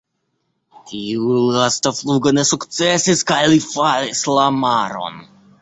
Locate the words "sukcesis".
2.53-3.23